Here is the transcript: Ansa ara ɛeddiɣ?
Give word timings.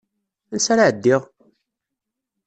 Ansa 0.53 0.71
ara 0.73 0.83
ɛeddiɣ? 0.89 1.21